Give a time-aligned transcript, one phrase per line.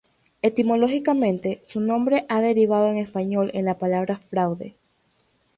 [0.41, 4.75] Etimológicamente, su nombre ha derivado en español en la palabra fraude.